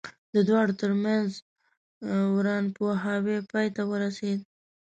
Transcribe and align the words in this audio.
د 0.35 0.37
دواړو 0.49 0.73
ترمنځ 0.81 1.29
ورانپوهاوی 2.35 3.37
پای 3.51 3.67
ته 3.75 3.81
ورسېد. 3.91 4.39